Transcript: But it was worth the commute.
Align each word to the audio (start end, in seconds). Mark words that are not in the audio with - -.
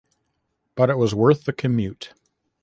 But 0.73 0.89
it 0.89 0.97
was 0.97 1.13
worth 1.13 1.43
the 1.45 1.53
commute. 1.53 2.11